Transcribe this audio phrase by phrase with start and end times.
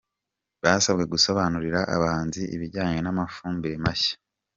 [0.63, 4.15] Basabwe gusobanurira abahinzi ibijyanye n’amafumbire mashya.